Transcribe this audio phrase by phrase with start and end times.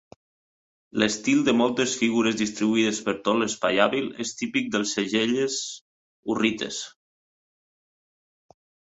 [1.01, 5.59] L'estil de moltes figures distribuïdes per tot l'espai hàbil és típic dels segells
[6.33, 6.81] hurrites.